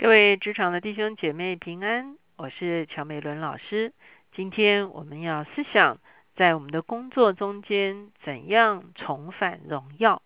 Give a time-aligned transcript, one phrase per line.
[0.00, 3.92] 各位职场的弟兄姐妹平安，我是乔美伦老师。
[4.30, 5.98] 今天我们要思想，
[6.36, 10.22] 在我们的工作中间怎样重返荣耀。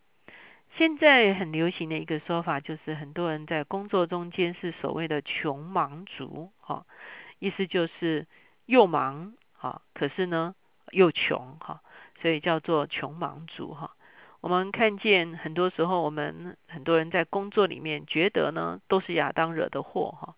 [0.77, 6.85] 现在很流行的一个说法，就是很多人在工作中间是所谓的穷忙族，哈，
[7.39, 8.27] 意思就是
[8.67, 10.55] 又忙，哈，可是呢
[10.91, 11.81] 又穷，哈，
[12.21, 13.97] 所以叫做穷忙族，哈。
[14.43, 20.35] 我们看见很多时候，我们很多人在工作里面觉得呢，都是亚当惹的祸哈，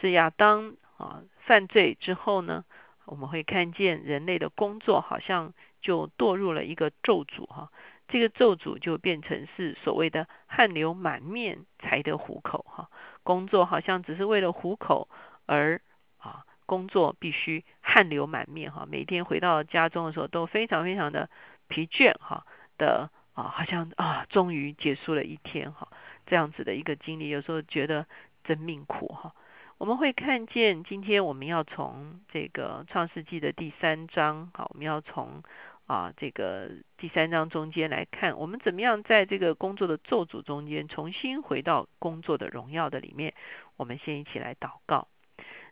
[0.00, 2.64] 是亚当啊犯罪之后呢，
[3.06, 5.52] 我们会看见人类的工作好像
[5.82, 7.72] 就堕入了一个咒诅哈，
[8.06, 12.88] 这个咒诅就变成是所谓的汗流满面才得糊口哈，
[13.24, 15.08] 工作好像只是为了糊口
[15.46, 15.80] 而
[16.18, 21.28] 啊，工作必须汗流满面哈，每天回到家中的时候都非常非常的
[21.66, 22.46] 疲倦哈
[22.78, 23.10] 的。
[23.40, 25.88] 啊，好像啊，终于结束了一天哈，
[26.26, 28.06] 这样子的一个经历，有时候觉得
[28.44, 29.34] 真命苦哈。
[29.78, 35.42] 我们会看见，今天我们要从这个创世纪的第三章，好，我们要从
[35.86, 43.32] 啊这个第三章中间来看，我们怎么样在这个工作的咒诅中间，重新回到工作的荣耀的里面。
[43.78, 45.08] 我们先一起来祷告，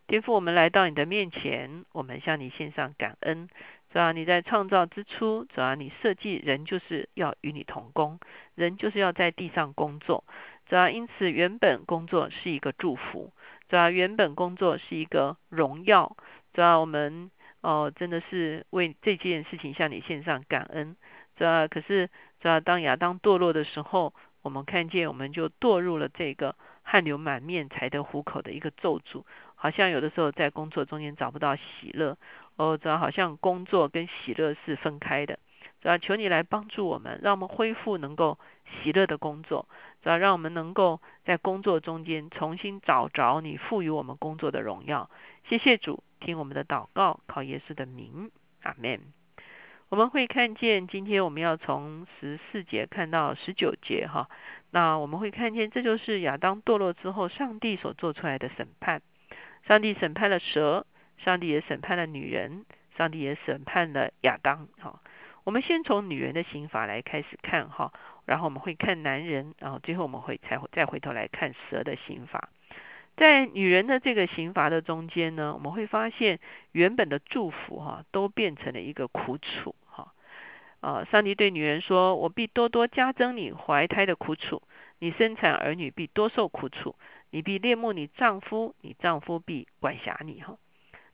[0.07, 3.51] 天父，我们来到你的面前，我们向你献上感恩。
[3.93, 8.21] 主要你在创造之初，主要你设计人就是要与你同工，
[8.55, 10.25] 人就是要在地上工作。
[10.69, 13.33] 主要因此原本工作是一个祝福，
[13.69, 16.17] 主要原本工作是一个荣耀。
[16.53, 17.31] 主要我们
[17.63, 20.95] 哦真的是为这件事情向你献上感恩。
[21.37, 22.09] 主要可是
[22.41, 32.19] 主要当亚当堕落的时候，我们看见我们就堕入了这个汗流满面才得糊口的一个咒诅，好像有的时候在工作中间找不到喜乐。
[32.59, 35.39] 哦，主要好像工作跟喜乐是分开的，
[35.81, 38.37] 主要求你来帮助我们，让我们恢复能够
[38.83, 39.69] 喜乐的工作，
[40.03, 45.09] 主要让我们能够在工作中间重新找着你赋予我们工作的荣耀。
[45.49, 48.33] 谢谢主，听我们的祷告，靠耶稣的名，
[48.65, 49.01] 阿门。
[49.89, 54.29] 我们会看见，今天我们要从十四节看到十九节，哈，
[54.73, 59.01] 那我们会看见，这就是亚当堕落之后，上帝所做出来的审判，
[59.69, 60.85] 上帝审判了蛇。
[61.19, 62.65] 上帝也审判了女人，
[62.97, 64.69] 上帝也审判了亚当。
[64.81, 65.01] 哈，
[65.45, 67.93] 我们先从女人的刑罚来开始看哈，
[68.25, 72.49] 然后我们会看男人，然后最后我们会才会再回头来看蛇的刑罚。
[73.17, 76.39] 在女人的这个刑罚的中间呢，我们会发现
[76.71, 80.13] 原本的祝福哈，都变成了一个苦楚哈。
[80.81, 84.63] 啊，上帝对女人说：“我必多多加增你怀胎的苦楚，
[85.01, 86.95] 你生产儿女必多受苦楚，
[87.31, 90.57] 你必恋慕你丈夫，你丈夫必管辖你。”哈。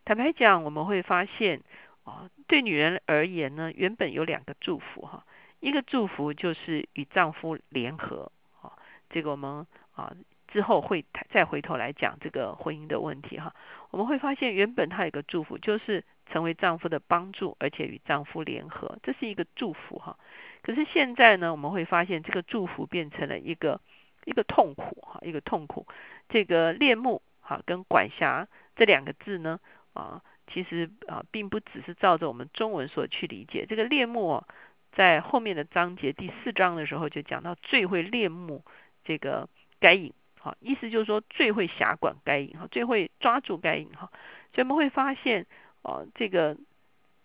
[0.07, 1.63] 坦白讲，我们会发现，
[2.05, 5.25] 啊，对女人而言呢，原本有两个祝福哈，
[5.61, 8.77] 一个祝福就是与丈夫联合，啊，
[9.09, 10.15] 这个我们啊
[10.49, 13.55] 之后会再回头来讲这个婚姻的问题哈。
[13.91, 20.19] 我们会发现，原本她有一个祝福，就是成为丈夫的帮助，而且与丈夫联合，这是一个祝福哈。
[20.61, 23.81] 可是现在呢，我们会发现这个祝福变成了一个
[24.27, 25.87] 一个痛苦哈，一个痛苦。
[26.29, 29.59] 这个恋慕哈跟管辖这两个字呢。
[29.95, 30.21] 啊，
[30.53, 33.65] 其实啊，并不只是照着我们中文所去理解。
[33.67, 34.45] 这个恋慕，
[34.93, 38.63] 在后面的章节第四章的时候就讲到最会恋慕
[39.05, 39.49] 这个
[39.81, 44.11] 该隐，哈，意思就是说最会辖管该隐，哈，最会抓住该隐，哈。
[44.53, 45.47] 所以我们会发现，
[45.83, 46.57] 哦，这个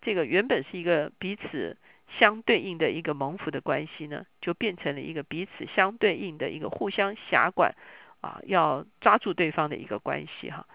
[0.00, 1.76] 这个原本是一个彼此
[2.18, 7.74] 相对应的一个蒙福的关系呢，就变成了一个彼此相对应的一个互相辖管
[8.20, 10.66] 啊，要抓住对方的一个关系，哈。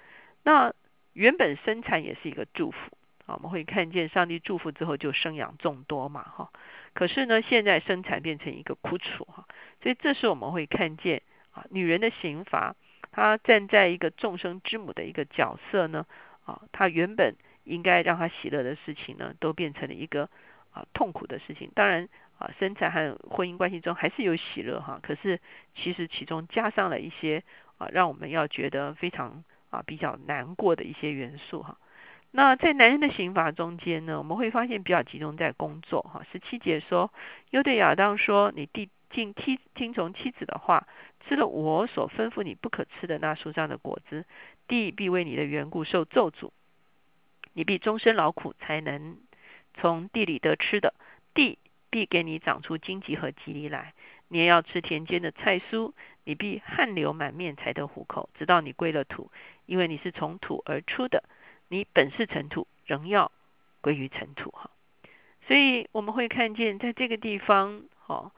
[0.44, 0.74] 那
[1.16, 2.78] 原本生产也是一个祝福
[3.26, 6.52] 啊，我们会看见上帝祝福之后就生养众多嘛哈。
[6.94, 9.48] 可是呢，现在生产变成一个苦楚哈，
[9.82, 11.22] 所以这时我们会看见
[11.54, 12.76] 啊，女人的刑罚，
[13.14, 16.06] 她站在一个众生之母的一个角色呢
[16.44, 20.30] 啊，她原本应该让她喜乐的事情呢，都变成了一个
[20.74, 21.72] 啊痛苦的事情。
[21.74, 25.40] 当然啊，生产和婚姻关系中还是有喜乐哈，可是
[25.76, 27.42] 其实其中加上了一些
[27.78, 29.46] 啊，让我们要觉得非常。
[29.76, 31.78] 啊，比较难过的一些元素哈。
[32.32, 36.26] 那在男人的刑罚中间呢，我们会发现比较集中在工作哈。
[36.32, 37.12] 十七节说，
[37.50, 40.88] 又对亚当说：“你弟尽听听从妻子的话，
[41.28, 44.26] 吃了我所吩咐你不可吃的那树上的果子，
[44.68, 46.52] 地必为你的缘故受咒诅，
[47.54, 49.18] 你必终身劳苦才能
[49.74, 50.94] 从地里得吃的，
[51.34, 51.58] 地
[51.90, 53.94] 必给你长出荆棘和棘藜来。
[54.28, 55.94] 你也要吃田间的菜蔬，
[56.26, 59.32] 你必汗流满面才得糊口，直到你归了土。”
[59.66, 61.24] 因为你是从土而出的，
[61.70, 63.32] 你本是尘土，仍要
[63.82, 64.70] 归于尘土哈。
[65.48, 68.32] 所以我们会看见，在这个地方，哈，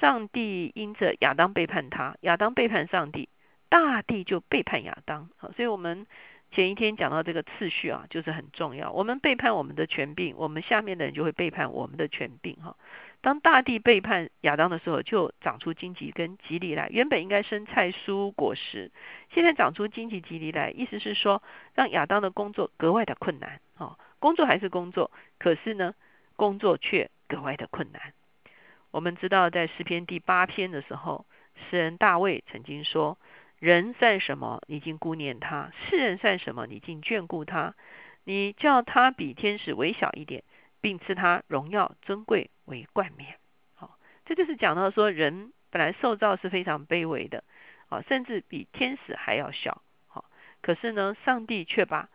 [0.00, 3.28] 上帝因着亚当背叛他，亚当背叛上帝，
[3.68, 5.28] 大地就背叛亚当。
[5.36, 6.06] 好，所以我们
[6.52, 8.92] 前一天讲到这个次序啊，就是很重要。
[8.92, 12.54] 我们背叛我们的权柄，我们下面的人就会背叛我们的权柄。
[12.62, 12.76] 哈，
[13.22, 16.88] 当大地背叛亚当的时候，就长出荆棘跟棘藜来。
[16.90, 18.90] 原本应该生菜蔬果实，
[19.30, 21.42] 现在长出荆棘棘藜来，意思是说
[21.74, 23.60] 让亚当的工作格外的困难。
[23.76, 25.94] 哦，工作还是工作，可是呢，
[26.36, 28.14] 工作却格外的困难。
[28.90, 31.26] 我们知道，在诗篇第八篇的时候，
[31.68, 33.18] 诗人大卫曾经说
[33.60, 34.62] ：“人算什么？
[34.66, 36.66] 你竟顾念他；世人算什么？
[36.66, 37.74] 你竟眷顾他？
[38.24, 40.42] 你叫他比天使微小一点，
[40.80, 43.36] 并赐他荣耀尊贵为冠冕。”
[43.74, 47.44] 好，这就是讲到说，人本来受造是非常卑微的，
[47.88, 49.82] 啊，甚至比天使还要小。
[50.06, 50.30] 好，
[50.62, 52.08] 可是呢，上帝却把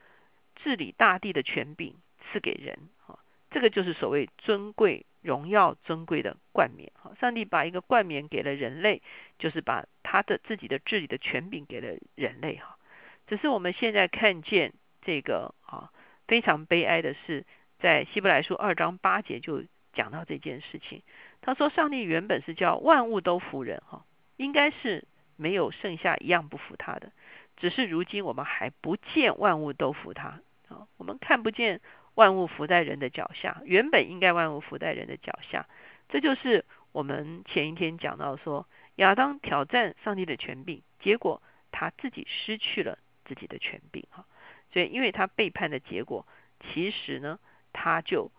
[0.55, 2.77] 治理大地的权柄赐给人。
[2.99, 3.19] 好，
[3.51, 5.05] 这个就是所谓尊贵。
[5.25, 7.11] 荣耀尊贵的冠冕，哈！
[7.19, 9.01] 上帝把一个冠冕给了人类，
[9.39, 12.77] 就是把他的自己的治理的权柄给了人类，哈！
[13.25, 15.89] 只是我们现在看见这个啊，
[16.27, 17.43] 非常悲哀的是，
[17.85, 21.03] 在希伯来书二章八节就讲到这件事情。
[21.39, 24.03] 他说，上帝原本是叫万物都服人，哈，
[24.37, 25.03] 应该是
[25.35, 27.11] 没有剩下一样不服他的，
[27.57, 31.79] 只是如今我们还不见万物都服他，啊，我们看不见。
[32.15, 35.67] 万物伏在人的脚下，原本应该万物伏在人的脚下，
[36.09, 44.25] 这就是我们前一天讲到说亚当挑战上帝的权柄，结果他自己失去了自己的权柄哈，
[44.71, 46.25] 所以因为他背叛的结果，
[46.61, 47.37] 其实呢
[47.75, 48.31] 他就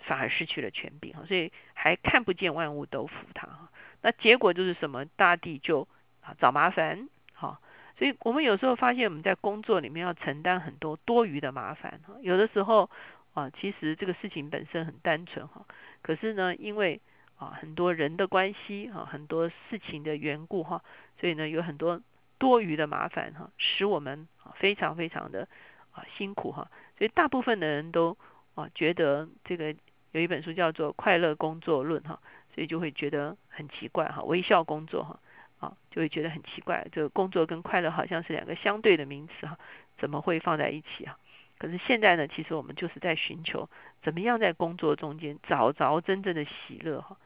[0.00, 3.70] 反而失去了权柄，所以还看不见万物都服他哈，
[4.02, 5.04] 那结果就是什么？
[5.16, 5.86] 大地就
[6.20, 7.60] 啊找麻烦哈，
[7.96, 12.90] 所以我们有时候发现我们在工作里面要承担很多多余的麻烦哈，有的时候。
[13.32, 15.64] 啊，其实这个事情本身很单纯哈，
[16.02, 17.00] 可是呢，因为
[17.38, 20.82] 啊很多人的关系哈，很多事情的缘故哈，
[21.20, 22.02] 所以呢有很多
[22.38, 24.26] 多余的麻烦哈，使我们
[24.56, 25.46] 非常非常的
[25.92, 28.18] 啊辛苦哈，所以大部分的人都
[28.54, 29.74] 啊觉得这个
[30.12, 32.20] 有一本书叫做《快乐工作论》哈，
[32.54, 35.18] 所以就会觉得很奇怪哈，微笑工作哈
[35.60, 39.58] 啊就会觉得很奇怪，这个工作跟快乐好像是两个相对的名词哈，
[39.98, 41.16] 怎么会放在一起啊？
[41.58, 43.68] 可是现在呢，其实我们就是在寻求
[44.02, 47.16] 怎么样在工作中间找着真正的喜乐哈。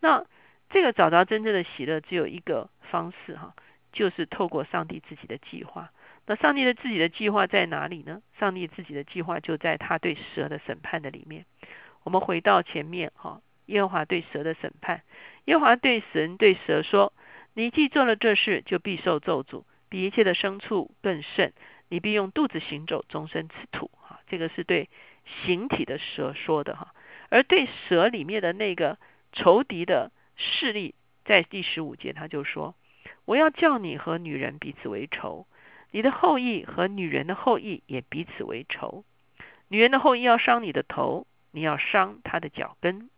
[0.00, 0.24] 那
[0.68, 3.54] 这个找着真正的喜乐，只有一个方式哈，
[3.92, 5.90] 就是透过上帝自己的计划。
[6.26, 8.22] 那上帝的自己的计划在哪里呢？
[8.38, 11.44] 上帝自己的计划就在他对蛇的审判的里面。
[12.02, 15.02] 我们回到前面哈，耶和华对蛇的审判，
[15.44, 17.12] 耶和华对神对蛇说
[17.52, 21.52] ：“你既做了这事，就必受咒诅，比一切的牲畜更甚。”
[21.90, 23.90] 你必用肚子行走，终身吃土。
[24.00, 24.88] 哈，这个是对
[25.44, 26.94] 形体的蛇说的哈。
[27.28, 28.98] 而对蛇里面的那个
[29.32, 30.94] 仇敌的势力，
[31.24, 32.74] 在第十五节他就说
[33.26, 35.46] ：“我要叫你和女人彼此为仇，
[35.94, 39.04] 你的后裔和女人的后裔也彼此为仇。
[39.68, 43.08] 女人的后裔要伤你的头，你要伤她的脚跟。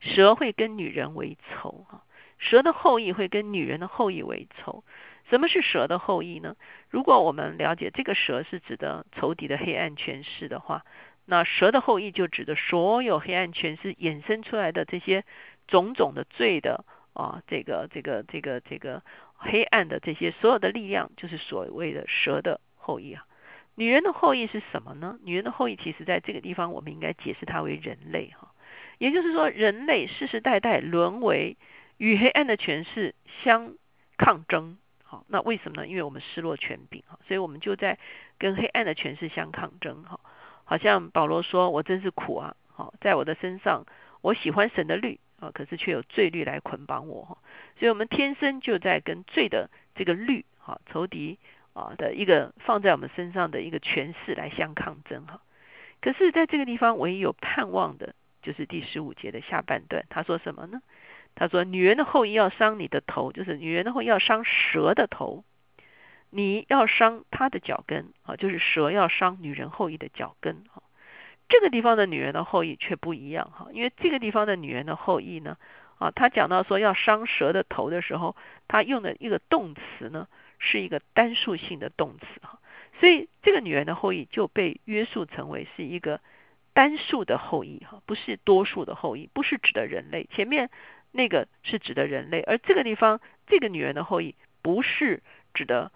[0.00, 2.02] 蛇会跟女人为仇啊，
[2.38, 4.82] 蛇的后裔会跟女人的后裔为仇。”
[5.30, 6.56] 什么是蛇的后裔呢？
[6.90, 10.84] 如果我们了解这个蛇是指的仇敌的黑暗权势的话，
[11.24, 15.24] 那蛇的后裔就指的所有黑暗权势衍生出来的这些
[15.68, 19.04] 种种的罪的啊，这个这个这个这个
[19.38, 23.24] 黑暗的这些所有的力量，就是所谓的蛇的后裔啊。
[23.76, 25.18] 女人的后裔是什么呢？
[25.22, 28.52] 女人的后裔其实在这个地方，我们应该解释它为人类哈，
[28.98, 31.56] 也就是说，人类世世代代沦为
[31.96, 33.14] 与黑暗的权势
[33.44, 33.74] 相
[34.16, 34.76] 抗争。
[35.04, 35.86] 好，那为什么呢？
[35.86, 37.98] 因为我们失落权柄哈，所以我们就在
[38.38, 40.18] 跟黑暗的权势相抗争哈。
[40.64, 42.54] 好像保罗说：“我真是苦啊！
[42.66, 43.86] 好，在我的身上，
[44.20, 47.38] 我喜欢神的律啊，可是却有罪律来捆绑我哈。
[47.78, 51.38] 所以，我们天生就在跟罪的这个律哈，仇敌
[51.72, 55.40] 啊的一个放在我们身上的一个权势来相抗争哈。
[56.00, 60.80] 可是，在这个地方，唯一有盼望的，就是第十五节的下半段，他说什么呢？
[61.34, 65.44] 他说：“女人的后裔要伤你的头，就是女人的后裔要伤蛇的头，
[66.30, 70.82] 你要伤她的脚跟啊，就是蛇要伤女人后裔的脚跟啊。
[71.48, 75.56] 这个地方的女人的后裔却不一样哈，因为这个地方的女人的后裔呢，
[75.98, 78.36] 啊，他讲到说要伤蛇的头的时候，
[78.68, 80.28] 他用的一个动词呢，
[80.58, 82.58] 是一个单数性的动词哈，
[83.00, 86.20] 所以这个女人的后裔就被约束成为是一个
[86.72, 90.70] 单数的后裔哈，不是多数的后裔，不是指的人类前面。”
[91.10, 95.22] 那个是指的人类，而这个地方这个女人的后裔不是
[95.54, 95.90] 指的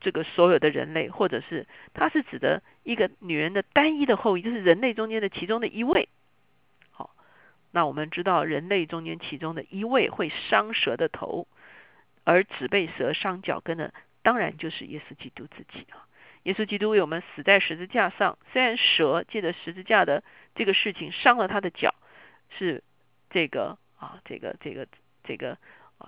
[0.00, 6.08] 这个所有的人类，或者是它是指的一个女人的单一的后裔，就是人类中间的其中的一位。
[6.90, 7.10] 好，
[7.72, 11.46] 那我们知道人类中间其中的一位会伤蛇的头
[12.24, 16.06] 而只被蛇伤脚跟的，当然就是耶稣基督自己啊。
[16.44, 20.22] 耶稣基督为我们死在十字架上，虽然蛇借着十字架的
[20.54, 21.94] 这个事情伤了他的脚，
[22.58, 22.82] 是
[23.30, 24.86] 这个啊，这个这个
[25.24, 25.56] 这个，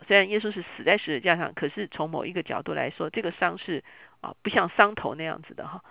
[0.06, 3.84] 虽然耶稣是死在十字架上，可是从某一个角度来说，这个伤是
[4.20, 5.82] 啊，不像伤头那样子的哈，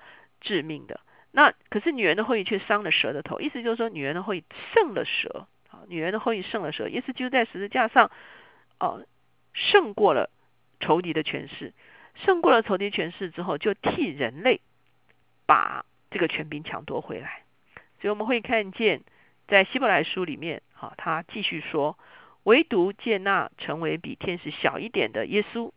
[0.41, 0.99] 致命的。
[1.31, 4.43] 那可是女人的后裔却伤了蛇的头，意思就是说，女人的后裔
[4.73, 6.87] 胜了蛇啊，女人的后裔胜了蛇。
[6.87, 8.09] 耶稣就在十字架上
[8.79, 9.05] 哦，
[9.53, 10.29] 胜过了
[10.79, 11.73] 仇敌的权势。
[12.15, 14.61] 胜过了仇敌权势之后，就替人类
[15.45, 17.43] 把这个权柄抢夺回来。
[17.99, 19.01] 所以我们会看见，
[19.47, 21.97] 在希伯来书里面，啊，他继续说：
[22.45, 25.71] 唯独接纳成为比天使小一点的耶稣，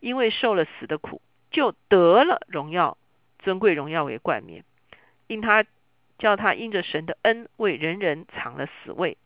[0.00, 2.98] 因为受了死的苦，就得了荣耀、
[3.38, 4.64] 尊贵荣耀为冠冕。
[5.26, 5.64] 因他
[6.18, 9.16] 叫他因着神的恩，为人人藏了死位。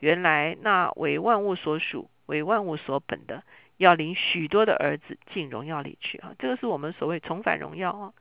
[0.00, 3.44] 原来那为万物所属、为万物所本的。
[3.78, 6.32] 要领许多的儿子进荣耀里去啊！
[6.38, 8.12] 这个是我们所谓重返荣耀啊！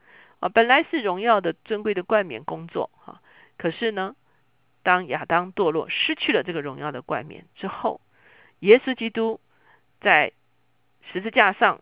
[0.41, 3.21] 啊，本来是荣耀的尊贵的冠冕工作哈，
[3.57, 4.17] 可是呢，
[4.83, 8.01] 当亚当堕落失去了这个荣耀的冠冕之后，
[8.59, 9.39] 耶稣基督
[10.01, 10.31] 在
[11.11, 11.81] 十字架上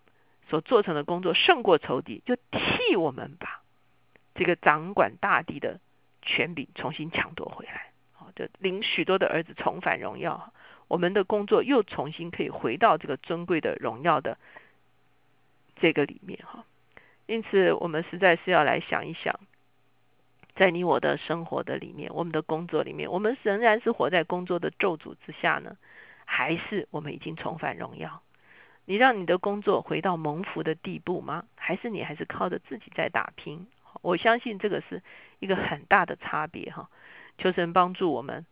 [0.50, 3.62] 所做成的工作胜过仇敌，就替我们把
[4.36, 5.80] 这个掌管大地的
[6.22, 10.54] 权柄重新抢夺回来，好，就领许多的儿子重返荣耀。
[10.88, 14.38] 我们的工作又重新可以回到这个尊贵的荣耀的
[15.78, 16.66] 这个里面哈，
[17.26, 19.40] 因此我们实在是要来想一想，
[20.56, 25.78] 在你我的生活的里面，我们的工作里面，我们仍然是活在工作的咒诅之下呢，
[26.26, 28.22] 还是我们已经重返荣耀？
[28.86, 31.46] 你让你的工作回到蒙福的地步吗？
[31.56, 33.68] 还是你还是靠着自己在打拼？
[34.02, 35.02] 我相信这个是
[35.40, 36.90] 一个很大的差别哈。
[37.38, 38.46] 求神帮助我们，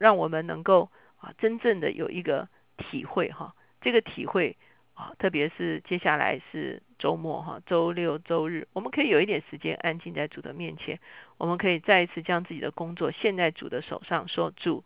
[0.00, 0.90] 让我们能够。
[1.20, 4.56] 啊，真正的有一个体会哈，这个体会
[4.94, 11.00] 啊，特别是接下来是周末哈，周六周日，我们可以有一点时间安静在主的面前，
[11.36, 14.84] 我们可以再一次将自己的工作献在主的手上，说主，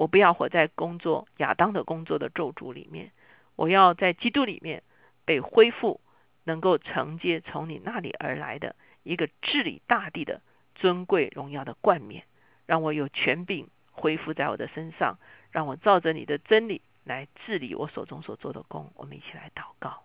[0.00, 3.12] 我不要活在工作亚当的工作的咒诅里面，
[3.54, 4.82] 我要在基督里面
[5.26, 6.00] 被恢复，
[6.44, 10.40] 能够承接从你那里而来的一个治理大地的
[10.74, 12.24] 尊贵荣耀的冠冕，
[12.64, 15.18] 让我有权柄恢复在我的身上。
[15.50, 18.90] 让我照着你的真理来治理我手中所做的工。
[18.94, 20.04] 我们一起来祷告。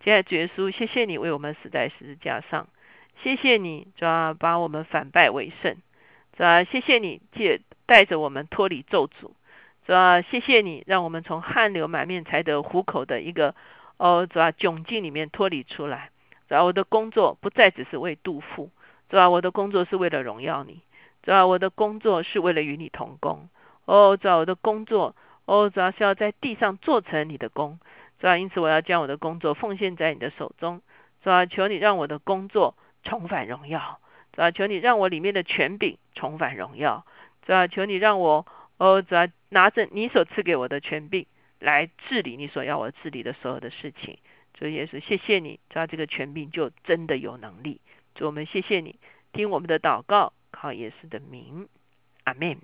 [0.00, 2.66] 接下来，主耶稣，谢谢你为我们死在十字架上，
[3.22, 5.76] 谢谢你，主啊，把我们反败为胜，
[6.34, 9.30] 主啊，谢谢你借带着我们脱离咒诅，
[9.86, 13.54] 是吧，谢谢你让我们从汗流满面才得糊口的一个
[13.96, 16.10] 哦，主啊窘境里面脱离出来。
[16.48, 18.70] 主啊，我的工作不再只是为杜甫，
[19.10, 20.80] 是吧，我的工作是为了荣耀你，
[21.24, 23.48] 是吧，我的工作是为了与你同工。
[23.84, 27.78] 哦，主啊，我的工作，哦，主要是要在地上做成你的工，
[28.20, 30.80] 是吧，因此我要将我的工作奉献在你的手中，
[31.22, 33.98] 是吧，求你让我的工作重返荣耀，
[34.34, 37.04] 是吧，求你让我里面的权柄重返荣耀，
[37.44, 38.46] 主啊，求你让我，
[38.78, 41.26] 哦，主啊，拿着你所赐给我的权柄
[41.58, 44.18] 来治理你所要我治理的所有的事情，
[44.54, 47.80] 主耶稣，谢谢你，主啊，这个权柄就真的有能力，
[48.14, 48.98] 主我们谢谢你，
[49.32, 51.68] 听我们的祷告，靠耶稣的名，
[52.24, 52.58] 阿门。